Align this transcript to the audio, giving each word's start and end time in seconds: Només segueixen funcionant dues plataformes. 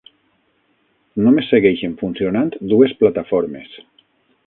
Només 1.27 1.51
segueixen 1.53 1.95
funcionant 2.01 2.53
dues 2.75 2.99
plataformes. 3.03 3.81